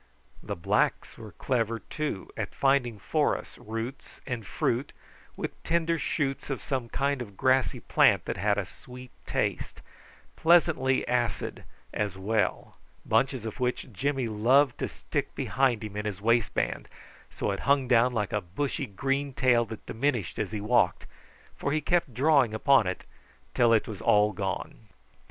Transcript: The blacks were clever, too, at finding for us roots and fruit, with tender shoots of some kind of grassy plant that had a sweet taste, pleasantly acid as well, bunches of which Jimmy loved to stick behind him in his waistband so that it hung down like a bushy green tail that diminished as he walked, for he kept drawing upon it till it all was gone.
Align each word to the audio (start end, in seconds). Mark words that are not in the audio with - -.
The 0.41 0.55
blacks 0.55 1.15
were 1.15 1.33
clever, 1.33 1.77
too, 1.77 2.31
at 2.35 2.55
finding 2.55 2.97
for 2.97 3.37
us 3.37 3.55
roots 3.59 4.19
and 4.25 4.47
fruit, 4.47 4.93
with 5.37 5.61
tender 5.61 5.99
shoots 5.99 6.49
of 6.49 6.59
some 6.63 6.89
kind 6.89 7.21
of 7.21 7.37
grassy 7.37 7.81
plant 7.81 8.25
that 8.25 8.35
had 8.37 8.57
a 8.57 8.65
sweet 8.65 9.11
taste, 9.27 9.81
pleasantly 10.35 11.07
acid 11.07 11.65
as 11.93 12.17
well, 12.17 12.77
bunches 13.05 13.45
of 13.45 13.59
which 13.59 13.93
Jimmy 13.93 14.27
loved 14.27 14.79
to 14.79 14.87
stick 14.87 15.35
behind 15.35 15.83
him 15.83 15.95
in 15.95 16.05
his 16.05 16.19
waistband 16.19 16.89
so 17.29 17.49
that 17.49 17.53
it 17.59 17.69
hung 17.69 17.87
down 17.87 18.11
like 18.11 18.33
a 18.33 18.41
bushy 18.41 18.87
green 18.87 19.33
tail 19.35 19.65
that 19.65 19.85
diminished 19.85 20.39
as 20.39 20.51
he 20.51 20.59
walked, 20.61 21.05
for 21.55 21.71
he 21.71 21.79
kept 21.79 22.15
drawing 22.15 22.55
upon 22.55 22.87
it 22.87 23.05
till 23.53 23.71
it 23.71 23.87
all 24.01 24.29
was 24.29 24.35
gone. 24.35 24.79